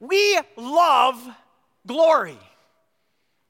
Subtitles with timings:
[0.00, 1.22] we love
[1.86, 2.38] glory.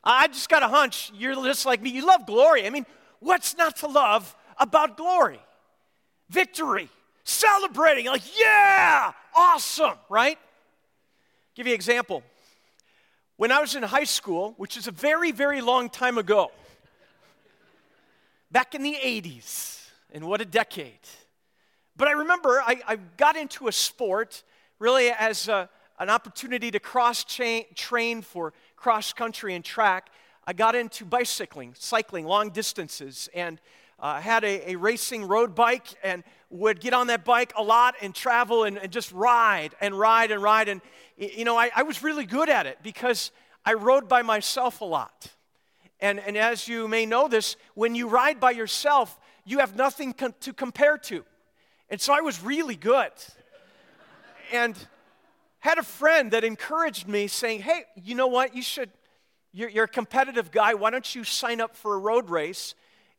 [0.05, 1.91] I just got a hunch you're just like me.
[1.91, 2.67] You love glory.
[2.67, 2.87] I mean,
[3.21, 5.41] what's not to love about glory?
[6.31, 6.89] Victory,
[7.25, 10.39] celebrating, like, yeah, awesome, right?
[11.55, 12.23] Give you an example.
[13.37, 16.51] When I was in high school, which is a very, very long time ago,
[18.51, 20.93] back in the 80s, and what a decade.
[21.97, 24.43] But I remember I, I got into a sport
[24.79, 25.69] really as a,
[25.99, 30.11] an opportunity to cross train for cross country and track.
[30.47, 33.61] I got into bicycling, cycling long distances, and
[33.99, 37.95] uh, had a, a, racing road bike and would get on that bike a lot
[38.03, 40.69] and travel and, and just ride and ride and ride.
[40.69, 40.83] And,
[41.17, 43.31] you know, I, I, was really good at it because
[43.65, 45.33] I rode by myself a lot.
[45.99, 50.13] And, and as you may know this, when you ride by yourself, you have nothing
[50.13, 51.25] com- to compare to.
[51.89, 53.13] And so I was really good.
[54.53, 54.77] and
[55.67, 58.55] had a friend that encouraged me saying, hey, you know what?
[58.55, 58.91] You should,
[59.53, 60.75] you're, you're a competitive guy.
[60.75, 62.75] Why don't you sign up for a road race?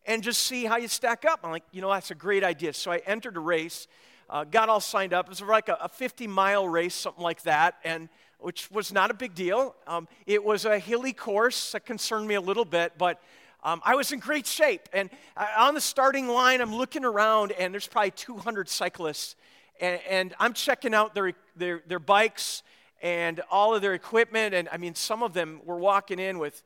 [0.08, 1.42] and just see how you stack up.
[1.44, 2.73] I'm like, you know, that's a great idea.
[2.73, 3.88] So I entered a race,
[4.30, 5.26] uh, got all signed up.
[5.26, 8.08] It was like a, a 50 mile race, something like that, and
[8.39, 9.76] which was not a big deal.
[9.86, 13.22] Um, it was a hilly course that concerned me a little bit, but
[13.64, 14.88] um, I was in great shape.
[14.94, 19.36] And uh, on the starting line, I'm looking around, and there's probably 200 cyclists,
[19.80, 22.64] and, and I'm checking out their, their, their bikes
[23.02, 24.53] and all of their equipment.
[24.53, 26.64] And I mean, some of them were walking in with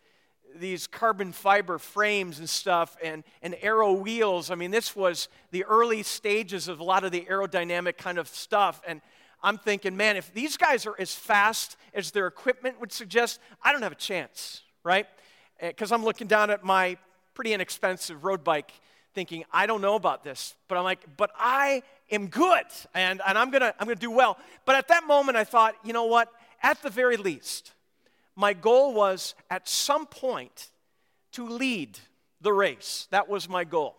[0.55, 4.51] these carbon fiber frames and stuff and, and aero wheels.
[4.51, 8.27] I mean, this was the early stages of a lot of the aerodynamic kind of
[8.27, 8.81] stuff.
[8.85, 9.01] And
[9.43, 13.71] I'm thinking, man, if these guys are as fast as their equipment would suggest, I
[13.71, 15.07] don't have a chance, right?
[15.59, 16.97] Because eh, I'm looking down at my
[17.33, 18.71] pretty inexpensive road bike
[19.13, 20.55] thinking, I don't know about this.
[20.67, 24.01] But I'm like, but I am good and, and I'm going to I'm going to
[24.01, 24.37] do well.
[24.65, 26.31] But at that moment, I thought, you know what?
[26.61, 27.73] At the very least,
[28.35, 30.71] my goal was at some point
[31.33, 31.97] to lead
[32.41, 33.07] the race.
[33.11, 33.95] That was my goal.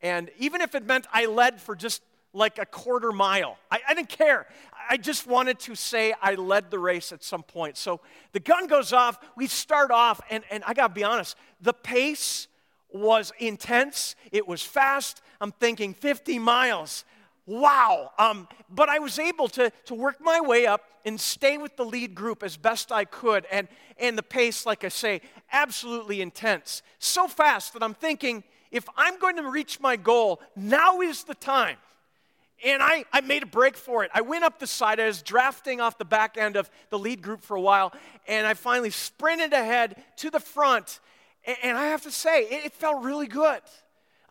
[0.00, 2.02] And even if it meant I led for just
[2.32, 4.46] like a quarter mile, I, I, didn't care.
[4.88, 7.76] I just wanted to say I led the race at some point.
[7.76, 8.00] So
[8.32, 12.48] the gun goes off, we start off, and, and I gotta be honest, the pace
[12.90, 15.22] was intense, it was fast.
[15.40, 17.04] I'm thinking 50 miles
[17.46, 18.10] wow.
[18.18, 21.84] Um, but I was able to, to work my way up and stay with the
[21.84, 23.46] lead group as best I could.
[23.50, 25.20] And, and the pace, like I say,
[25.52, 26.82] absolutely intense.
[26.98, 31.34] So fast that I'm thinking, if I'm going to reach my goal, now is the
[31.34, 31.76] time.
[32.64, 34.10] And I, I made a break for it.
[34.14, 35.00] I went up the side.
[35.00, 37.92] I was drafting off the back end of the lead group for a while.
[38.28, 41.00] And I finally sprinted ahead to the front.
[41.44, 43.60] And, and I have to say, it, it felt really good.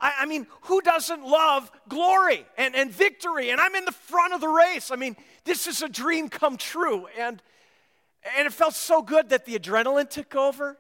[0.02, 3.52] I, I, mean, who doesn't love glory and, and victory?
[3.52, 4.92] And I'm in the front of the race.
[4.92, 7.08] I mean, this is a dream come true.
[7.18, 7.42] And,
[8.38, 10.78] and it felt so good that the adrenaline took over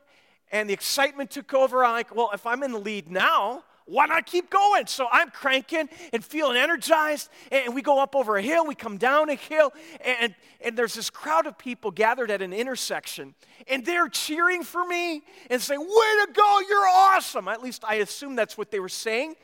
[0.52, 1.86] and the excitement took over.
[1.86, 4.88] I'm like, well, if I'm in the lead now, why not keep going?
[4.88, 7.30] So I'm cranking and feeling energized.
[7.52, 10.94] And we go up over a hill, we come down a hill, and, and there's
[10.94, 13.36] this crowd of people gathered at an intersection.
[13.68, 17.50] And they're cheering for me and saying, Way to go, you're awesome.
[17.50, 19.36] At least I assume that's what they were saying.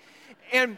[0.53, 0.77] And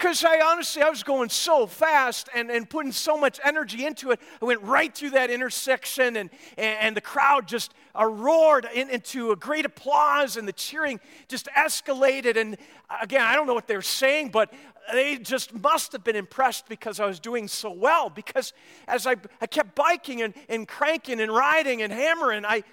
[0.00, 4.12] because I honestly, I was going so fast and, and putting so much energy into
[4.12, 4.20] it.
[4.40, 9.36] I went right through that intersection, and, and, the crowd just roared in, into a
[9.36, 12.38] great applause, and the cheering just escalated.
[12.38, 12.56] And
[13.02, 14.50] again, I don't know what they were saying, but
[14.90, 18.08] they just must have been impressed because I was doing so well.
[18.08, 18.54] Because
[18.88, 22.64] as I, I kept biking and, and cranking and riding and hammering, I,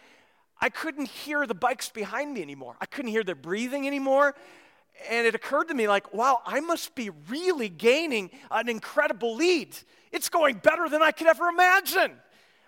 [0.61, 2.77] I couldn't hear the bikes behind me anymore.
[2.79, 4.33] I couldn't hear their breathing anymore
[5.09, 9.75] and it occurred to me like, wow, I must be really gaining an incredible lead.
[10.11, 12.11] It's going better than I could ever imagine.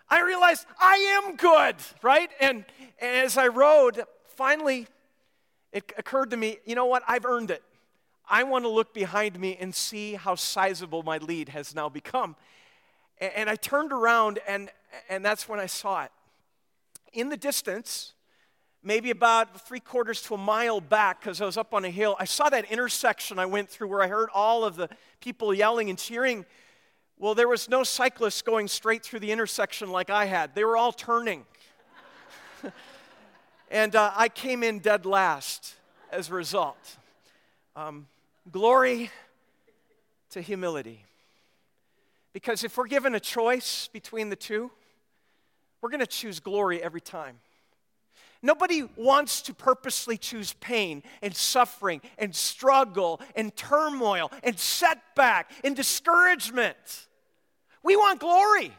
[0.09, 2.29] I realized I am good, right?
[2.39, 2.65] And,
[2.99, 4.03] and as I rode,
[4.35, 4.87] finally,
[5.71, 7.03] it occurred to me, you know what?
[7.07, 7.63] I've earned it.
[8.29, 12.35] I want to look behind me and see how sizable my lead has now become.
[13.19, 14.69] And, and I turned around, and,
[15.09, 16.11] and that's when I saw it.
[17.13, 18.13] In the distance,
[18.83, 22.15] maybe about three quarters to a mile back because I was up on a hill.
[22.19, 24.89] I saw that intersection I went through where I heard all of the
[25.19, 26.45] people yelling and cheering.
[27.17, 30.77] Well, there was no cyclists going straight through the intersection like I had, they were
[30.77, 31.45] all turning.
[33.71, 35.75] and uh, I came in dead last
[36.11, 36.97] as a result.
[37.75, 38.07] Um,
[38.51, 39.11] glory
[40.31, 41.03] to humility.
[42.31, 44.71] Because if we're given a choice between the two,
[45.81, 47.39] we're going to choose glory every time.
[48.41, 55.75] Nobody wants to purposely choose pain and suffering and struggle and turmoil and setback and
[55.75, 57.07] discouragement.
[57.83, 58.71] We want glory.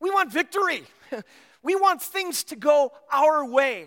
[0.00, 0.84] We want victory.
[1.62, 3.86] we want things to go our way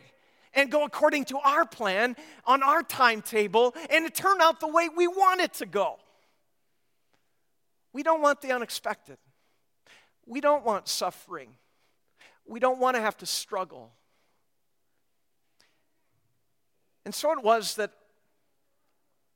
[0.55, 2.15] and go according to our plan
[2.45, 5.97] on our timetable and to turn out the way we want it to go.
[7.91, 9.17] We don't want the unexpected.
[10.25, 11.49] We don't want suffering.
[12.45, 13.91] We don't want to have to struggle.
[17.05, 17.91] And so it was that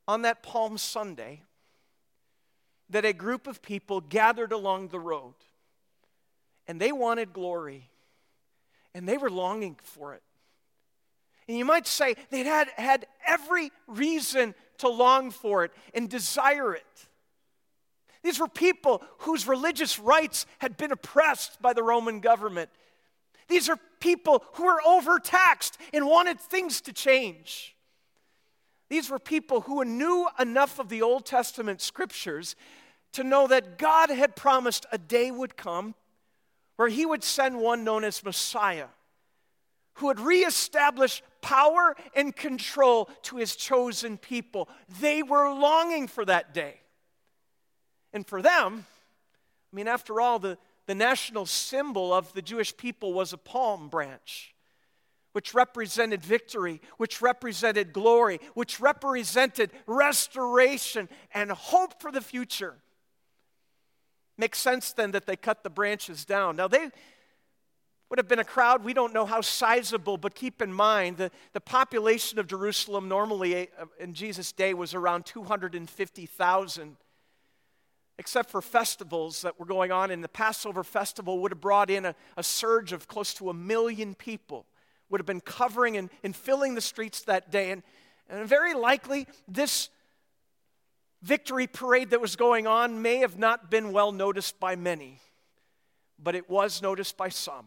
[0.07, 1.41] on that Palm Sunday,
[2.89, 5.33] that a group of people gathered along the road
[6.67, 7.89] and they wanted glory
[8.93, 10.23] and they were longing for it.
[11.47, 16.73] And you might say they had had every reason to long for it and desire
[16.73, 17.07] it.
[18.23, 22.69] These were people whose religious rights had been oppressed by the Roman government.
[23.47, 27.75] These are people who were overtaxed and wanted things to change.
[28.89, 32.55] These were people who knew enough of the Old Testament scriptures
[33.13, 35.95] to know that God had promised a day would come
[36.75, 38.87] where He would send one known as Messiah,
[39.95, 44.69] who would reestablish power and control to His chosen people.
[45.01, 46.75] They were longing for that day.
[48.13, 48.85] And for them,
[49.71, 53.89] I mean, after all, the, the national symbol of the Jewish people was a palm
[53.89, 54.55] branch
[55.33, 62.73] which represented victory, which represented glory, which represented restoration and hope for the future.
[64.35, 66.55] Makes sense then that they cut the branches down.
[66.55, 66.89] Now, they
[68.09, 71.29] would have been a crowd, we don't know how sizable, but keep in mind the,
[71.53, 73.65] the population of Jerusalem normally eh,
[73.99, 76.97] in Jesus' day was around 250,000
[78.19, 80.11] except for festivals that were going on.
[80.11, 83.53] And the Passover festival would have brought in a, a surge of close to a
[83.53, 84.65] million people
[85.09, 87.71] would have been covering and, and filling the streets that day.
[87.71, 87.83] And,
[88.29, 89.89] and very likely, this
[91.21, 95.19] victory parade that was going on may have not been well noticed by many,
[96.21, 97.65] but it was noticed by some.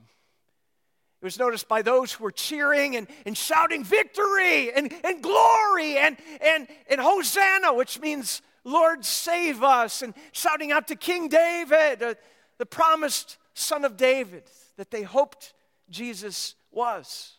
[1.23, 5.99] It was noticed by those who were cheering and, and shouting victory and, and glory
[5.99, 12.03] and, and, and Hosanna, which means Lord save us, and shouting out to King David,
[12.03, 12.15] uh,
[12.59, 14.45] the promised son of David,
[14.77, 15.55] that they hoped
[15.89, 17.39] Jesus was.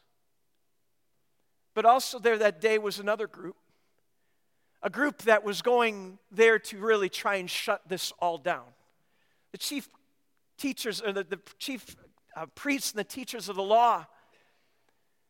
[1.73, 3.56] But also, there that day was another group,
[4.81, 8.65] a group that was going there to really try and shut this all down.
[9.51, 9.89] The chief
[10.57, 11.95] teachers, or the, the chief
[12.35, 14.06] uh, priests and the teachers of the law,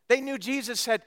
[0.07, 1.03] they knew Jesus had,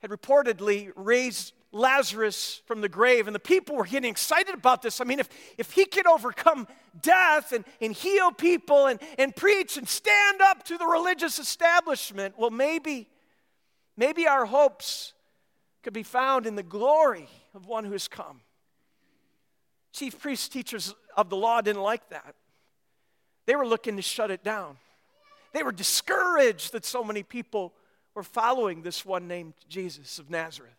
[0.00, 5.00] had reportedly raised Lazarus from the grave, and the people were getting excited about this.
[5.00, 5.28] I mean, if,
[5.58, 6.66] if he could overcome
[7.02, 12.34] death and, and heal people and, and preach and stand up to the religious establishment,
[12.38, 13.06] well, maybe,
[13.96, 15.12] maybe our hopes
[15.82, 18.40] could be found in the glory of one who has come.
[19.92, 22.34] Chief priests, teachers of the law didn't like that.
[23.44, 24.78] They were looking to shut it down.
[25.52, 27.74] They were discouraged that so many people
[28.14, 30.77] were following this one named Jesus of Nazareth.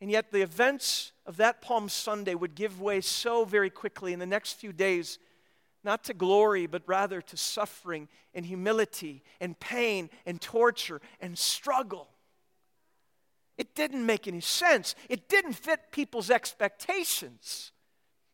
[0.00, 4.18] And yet, the events of that Palm Sunday would give way so very quickly in
[4.18, 5.18] the next few days,
[5.82, 12.08] not to glory, but rather to suffering and humility and pain and torture and struggle.
[13.56, 14.94] It didn't make any sense.
[15.08, 17.72] It didn't fit people's expectations.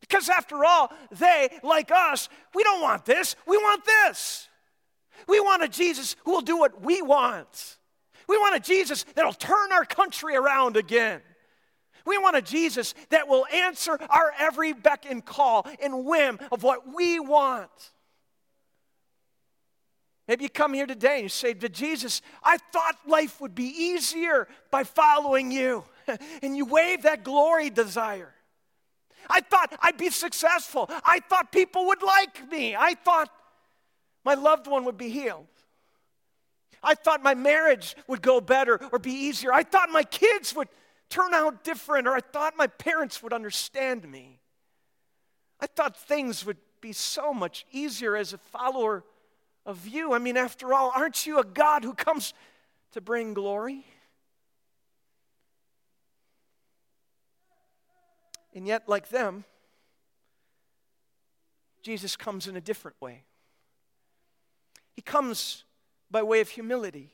[0.01, 4.49] Because after all, they, like us, we don't want this, we want this.
[5.27, 7.79] We want a Jesus who will do what we want.
[8.29, 11.23] We want a Jesus that'll turn our country around again.
[12.07, 16.63] We want a Jesus that will answer our every beck and call and whim of
[16.63, 17.71] what we want.
[20.27, 23.65] Maybe you come here today and you say to Jesus, I thought life would be
[23.65, 25.85] easier by following you.
[26.43, 28.33] and you wave that glory desire.
[29.29, 30.91] I thought I'd be successful.
[31.05, 32.77] I thought people would like me.
[32.77, 33.31] I thought
[34.25, 35.47] my loved one would be healed.
[36.83, 39.53] I thought my marriage would go better or be easier.
[39.53, 40.69] I thought my kids would
[41.11, 44.41] turn out different, or I thought my parents would understand me.
[45.61, 49.05] I thought things would be so much easier as a follower
[49.65, 50.13] of you.
[50.13, 52.35] I mean, after all, aren't you a God who comes
[52.93, 53.87] to bring glory?
[58.55, 59.45] And yet, like them,
[61.83, 63.25] Jesus comes in a different way.
[64.95, 65.65] He comes
[66.11, 67.13] by way of humility.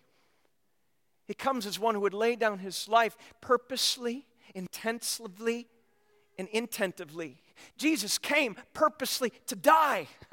[1.31, 5.69] He comes as one who would lay down his life purposely, intensively,
[6.37, 7.41] and intentively.
[7.77, 10.09] Jesus came purposely to die.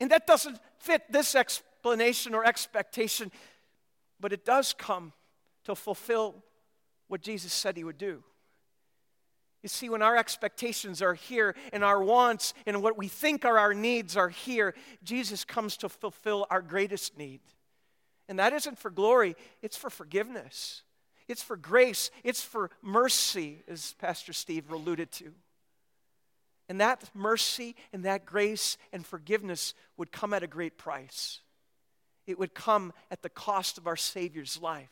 [0.00, 3.32] and that doesn't fit this explanation or expectation,
[4.20, 5.12] but it does come
[5.64, 6.36] to fulfill
[7.08, 8.22] what Jesus said he would do.
[9.64, 13.58] You see, when our expectations are here and our wants and what we think are
[13.58, 17.40] our needs are here, Jesus comes to fulfill our greatest need.
[18.28, 20.82] And that isn't for glory, it's for forgiveness.
[21.28, 22.10] It's for grace.
[22.22, 25.32] It's for mercy, as Pastor Steve alluded to.
[26.68, 31.40] And that mercy and that grace and forgiveness would come at a great price.
[32.26, 34.90] It would come at the cost of our Savior's life.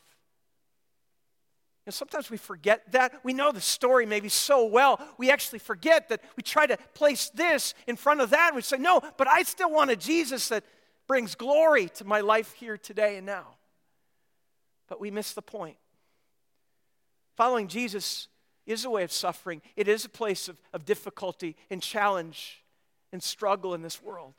[1.85, 3.19] And sometimes we forget that.
[3.23, 7.29] We know the story maybe so well, we actually forget that we try to place
[7.29, 8.55] this in front of that.
[8.55, 10.63] We say, no, but I still want a Jesus that
[11.07, 13.55] brings glory to my life here today and now.
[14.87, 15.77] But we miss the point.
[17.35, 18.27] Following Jesus
[18.65, 22.63] is a way of suffering, it is a place of, of difficulty and challenge
[23.11, 24.35] and struggle in this world.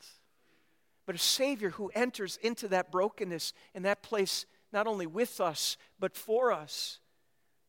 [1.07, 5.77] But a Savior who enters into that brokenness and that place not only with us,
[6.01, 6.99] but for us,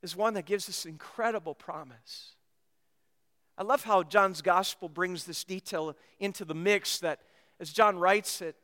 [0.01, 2.35] is one that gives us incredible promise.
[3.57, 7.21] I love how John's gospel brings this detail into the mix that
[7.59, 8.55] as John writes it,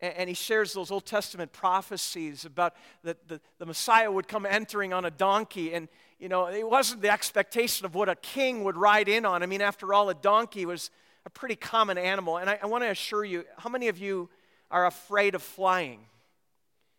[0.00, 2.74] and he shares those Old Testament prophecies about
[3.04, 5.72] that the, the Messiah would come entering on a donkey.
[5.72, 9.42] And, you know, it wasn't the expectation of what a king would ride in on.
[9.42, 10.90] I mean, after all, a donkey was
[11.24, 12.36] a pretty common animal.
[12.36, 14.28] And I, I want to assure you, how many of you
[14.70, 16.00] are afraid of flying?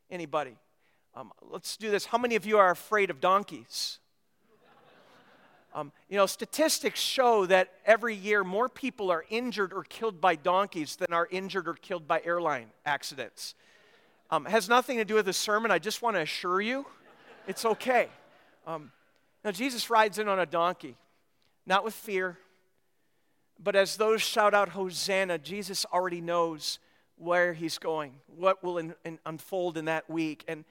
[0.10, 0.56] Anybody?
[1.16, 2.06] Um, let's do this.
[2.06, 4.00] How many of you are afraid of donkeys?
[5.76, 10.36] Um, you know, statistics show that every year more people are injured or killed by
[10.36, 13.56] donkeys than are injured or killed by airline accidents.
[14.32, 15.72] Um, has nothing to do with the sermon.
[15.72, 16.86] I just want to assure you,
[17.46, 18.08] it's okay.
[18.66, 18.94] Um,
[19.44, 20.96] now, Jesus rides in on a donkey,
[21.66, 22.38] not with fear,
[23.62, 26.80] but as those shout out Hosanna, Jesus already knows
[27.18, 30.46] where he's going, what will in, in, unfold in that week.
[30.48, 30.64] And,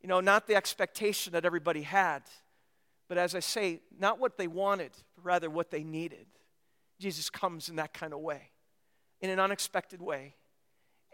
[0.00, 2.22] you know, not the expectation that everybody had.
[3.10, 6.26] But as I say, not what they wanted, but rather what they needed.
[7.00, 8.52] Jesus comes in that kind of way,
[9.20, 10.36] in an unexpected way.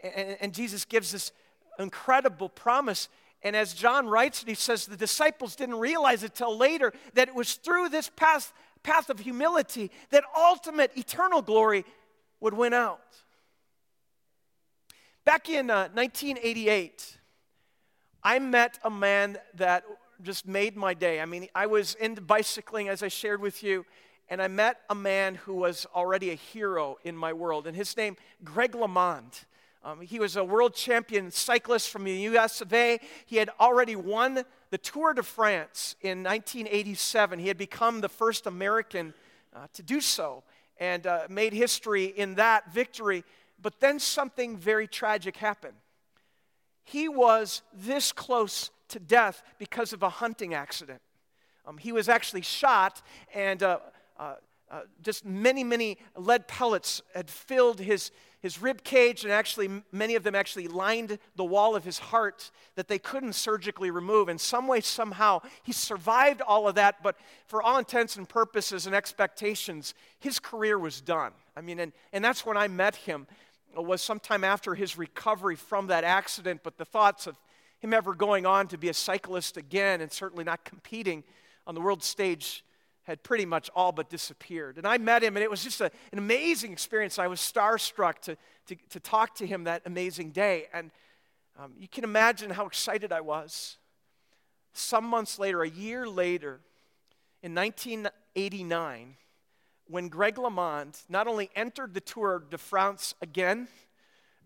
[0.03, 1.31] And, and Jesus gives this
[1.79, 3.09] incredible promise.
[3.41, 7.29] And as John writes it, he says the disciples didn't realize it till later that
[7.29, 11.83] it was through this path, path of humility that ultimate eternal glory
[12.39, 13.01] would win out.
[15.25, 17.17] Back in uh, 1988,
[18.21, 19.83] I met a man that
[20.21, 21.21] just made my day.
[21.21, 23.85] I mean, I was into bicycling, as I shared with you,
[24.29, 27.95] and I met a man who was already a hero in my world, and his
[27.95, 29.45] name, Greg LeMond.
[29.83, 32.99] Um, he was a world champion cyclist from the US of A.
[33.25, 37.39] He had already won the Tour de France in 1987.
[37.39, 39.13] He had become the first American
[39.55, 40.43] uh, to do so
[40.79, 43.23] and uh, made history in that victory.
[43.61, 45.77] But then something very tragic happened.
[46.87, 51.01] He was this close to death because of a hunting accident.
[51.65, 53.01] Um, he was actually shot,
[53.33, 53.79] and uh,
[54.17, 54.35] uh,
[54.71, 60.15] uh, just many, many lead pellets had filled his, his rib cage, and actually, many
[60.15, 64.29] of them actually lined the wall of his heart that they couldn't surgically remove.
[64.29, 67.17] In some way, somehow, he survived all of that, but
[67.47, 71.33] for all intents and purposes and expectations, his career was done.
[71.57, 73.27] I mean, and, and that's when I met him
[73.85, 77.37] was sometime after his recovery from that accident, but the thoughts of
[77.79, 81.23] him ever going on to be a cyclist again and certainly not competing
[81.65, 82.63] on the world stage
[83.03, 84.77] had pretty much all but disappeared.
[84.77, 87.17] And I met him, and it was just a, an amazing experience.
[87.17, 90.65] I was starstruck to, to, to talk to him that amazing day.
[90.73, 90.91] And
[91.57, 93.77] um, you can imagine how excited I was.
[94.73, 96.59] Some months later, a year later,
[97.41, 99.15] in 1989,
[99.89, 103.67] when Greg LeMond not only entered the Tour de France again,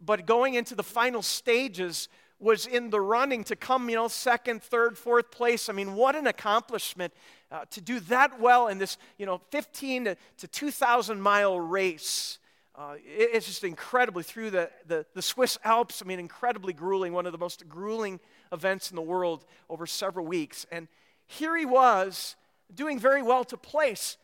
[0.04, 4.64] but going into the final stages was in the running to come, you know, second,
[4.64, 5.70] third, fourth place.
[5.70, 7.14] I mean, what an accomplishment
[7.52, 12.40] uh, to do that well in this, you know, 15 to, to 2,000 mile race.
[12.74, 16.02] Uh, it, it's just incredibly through the, the, the Swiss Alps.
[16.04, 18.20] I mean, incredibly grueling, one of the most grueling
[18.52, 20.66] events in the world over several weeks.
[20.72, 20.88] And
[21.28, 22.36] here he was
[22.74, 24.18] doing very well to place.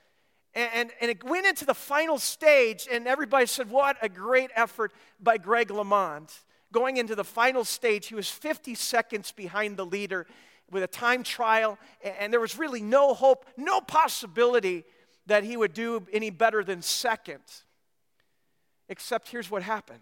[0.58, 4.50] And, and, and, it went into the final stage, and everybody said, What a great
[4.56, 6.32] effort by Greg LeMond
[6.72, 10.26] going into the final stage, he was 50 seconds behind the leader
[10.70, 14.84] with a time trial, and there was really no hope, no possibility
[15.28, 17.42] that he would do any better than second.
[18.90, 20.02] Except here's what happened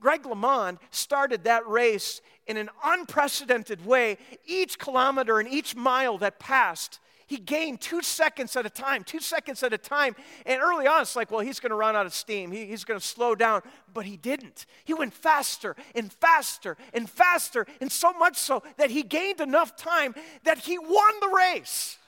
[0.00, 4.16] Greg LeMond started that race in an unprecedented way.
[4.44, 7.00] Each kilometer and each mile that passed,
[7.30, 10.16] he gained two seconds at a time, two seconds at a time.
[10.44, 12.50] And early on, it's like, well, he's going to run out of steam.
[12.50, 13.62] He, he's going to slow down.
[13.94, 14.66] But he didn't.
[14.82, 19.76] He went faster and faster and faster, and so much so that he gained enough
[19.76, 21.98] time that he won the race.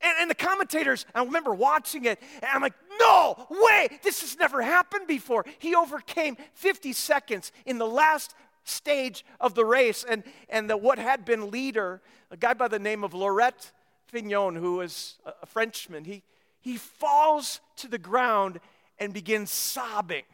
[0.00, 4.36] And, and the commentators, I remember watching it, and I'm like, no way, this has
[4.36, 5.44] never happened before.
[5.60, 10.02] He overcame 50 seconds in the last stage of the race.
[10.02, 12.02] And, and the, what had been leader,
[12.32, 13.70] a guy by the name of Laurent
[14.08, 16.22] Fignon, who was a Frenchman, he,
[16.60, 18.60] he falls to the ground
[18.98, 20.24] and begins sobbing.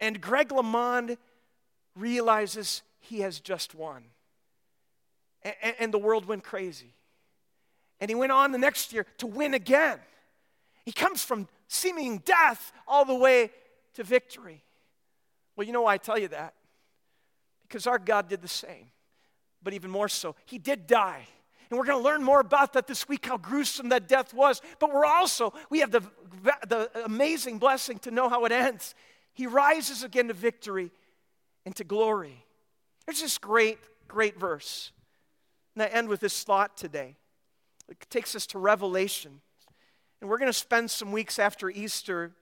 [0.00, 1.16] And Greg LeMond
[1.94, 4.04] realizes he has just won.
[5.42, 6.94] And, and the world went crazy.
[8.00, 9.98] And he went on the next year to win again.
[10.84, 13.50] He comes from seeming death all the way
[13.94, 14.64] to victory.
[15.54, 16.54] Well, you know why I tell you that?
[17.62, 18.90] Because our God did the same,
[19.62, 21.26] but even more so, He did die.
[21.72, 24.60] And we're going to learn more about that this week, how gruesome that death was.
[24.78, 26.02] But we're also, we have the,
[26.68, 28.94] the amazing blessing to know how it ends.
[29.32, 30.90] He rises again to victory
[31.64, 32.44] and to glory.
[33.06, 34.92] There's this great, great verse.
[35.74, 37.16] And I end with this thought today.
[37.88, 39.40] It takes us to Revelation.
[40.20, 42.32] And we're going to spend some weeks after Easter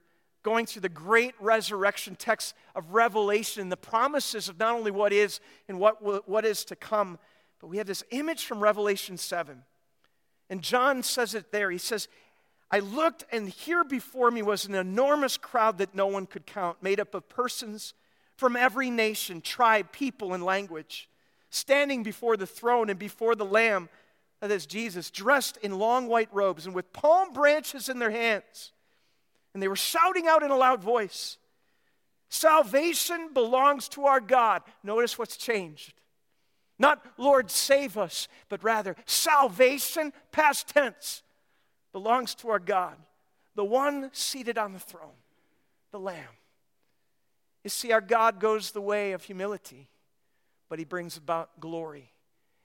[0.43, 5.39] going through the great resurrection text of Revelation, the promises of not only what is
[5.69, 7.17] and what, what is to come,
[7.61, 9.63] but we have this image from Revelation 7.
[10.49, 11.71] And John says it there.
[11.71, 12.07] He says,
[12.71, 16.81] I looked, and here before me was an enormous crowd that no one could count,
[16.81, 17.93] made up of persons
[18.35, 21.07] from every nation, tribe, people, and language,
[21.51, 23.87] standing before the throne and before the Lamb
[24.39, 28.71] that is Jesus, dressed in long white robes and with palm branches in their hands.
[29.53, 31.37] And they were shouting out in a loud voice
[32.33, 34.61] Salvation belongs to our God.
[34.83, 35.93] Notice what's changed.
[36.81, 41.21] Not, Lord, save us, but rather, salvation, past tense,
[41.93, 42.95] belongs to our God,
[43.53, 45.21] the one seated on the throne,
[45.91, 46.33] the Lamb.
[47.63, 49.89] You see, our God goes the way of humility,
[50.69, 52.13] but he brings about glory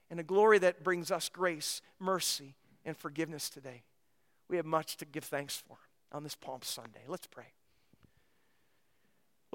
[0.09, 2.55] and a glory that brings us grace, mercy,
[2.87, 3.83] and forgiveness today.
[4.49, 5.77] We have much to give thanks for
[6.11, 7.03] on this Palm Sunday.
[7.07, 7.53] Let's pray.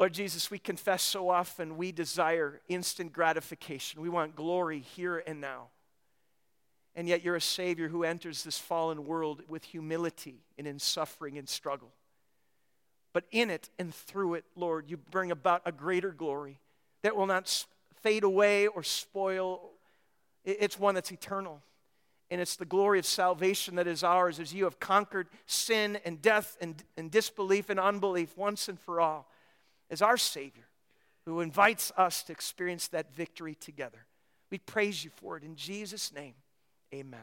[0.01, 4.01] Lord Jesus, we confess so often we desire instant gratification.
[4.01, 5.67] We want glory here and now.
[6.95, 11.37] And yet you're a Savior who enters this fallen world with humility and in suffering
[11.37, 11.91] and struggle.
[13.13, 16.57] But in it and through it, Lord, you bring about a greater glory
[17.03, 17.63] that will not
[18.01, 19.69] fade away or spoil
[20.43, 21.61] it's one that's eternal.
[22.31, 26.19] And it's the glory of salvation that is ours as you have conquered sin and
[26.23, 29.27] death and, and disbelief and unbelief once and for all
[29.91, 30.63] as our Savior
[31.25, 34.07] who invites us to experience that victory together.
[34.49, 36.33] We praise you for it in Jesus' name.
[36.93, 37.19] Amen.